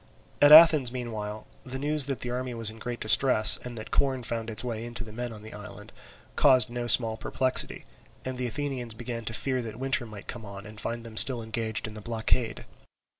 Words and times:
At 0.41 0.51
Athens, 0.51 0.91
meanwhile, 0.91 1.45
the 1.63 1.77
news 1.77 2.07
that 2.07 2.21
the 2.21 2.31
army 2.31 2.55
was 2.55 2.71
in 2.71 2.79
great 2.79 2.99
distress, 2.99 3.59
and 3.63 3.77
that 3.77 3.91
corn 3.91 4.23
found 4.23 4.49
its 4.49 4.63
way 4.63 4.83
in 4.83 4.95
to 4.95 5.03
the 5.03 5.11
men 5.11 5.31
in 5.31 5.43
the 5.43 5.53
island, 5.53 5.93
caused 6.35 6.71
no 6.71 6.87
small 6.87 7.17
perplexity; 7.17 7.85
and 8.25 8.39
the 8.39 8.47
Athenians 8.47 8.95
began 8.95 9.25
to 9.25 9.33
fear 9.35 9.61
that 9.61 9.77
winter 9.77 10.07
might 10.07 10.25
come 10.25 10.43
on 10.43 10.65
and 10.65 10.81
find 10.81 11.03
them 11.03 11.17
still 11.17 11.43
engaged 11.43 11.85
in 11.85 11.93
the 11.93 12.01
blockade. 12.01 12.65